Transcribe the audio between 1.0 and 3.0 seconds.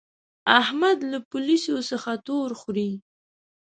له پوليسو څخه تور خوري.